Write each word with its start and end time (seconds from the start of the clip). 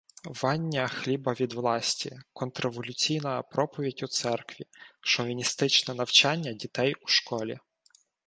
вання 0.41 0.87
хліба 0.87 1.33
від 1.33 1.53
власті", 1.53 2.19
"контрреволюційна 2.33 3.41
проповідь 3.41 3.99
у 4.03 4.07
церкві", 4.07 4.65
"шовіністичне 5.01 5.93
навчання 5.95 6.53
дітей 6.53 6.95
у 7.01 7.07
школі". 7.07 7.59